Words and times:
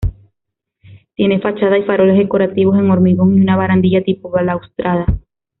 Tiene 1.13 1.39
fachada 1.41 1.77
y 1.77 1.83
faroles 1.83 2.17
decorativos 2.17 2.75
en 2.79 2.89
hormigón 2.89 3.37
y 3.37 3.41
una 3.41 3.55
barandilla 3.55 4.01
tipo 4.03 4.31
balaustrada. 4.31 5.05